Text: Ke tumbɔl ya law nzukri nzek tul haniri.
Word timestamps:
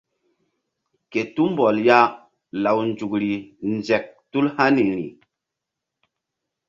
Ke 1.11 1.21
tumbɔl 1.35 1.77
ya 1.87 1.99
law 2.63 2.79
nzukri 2.89 3.33
nzek 3.75 4.05
tul 4.31 4.45
haniri. 4.55 5.07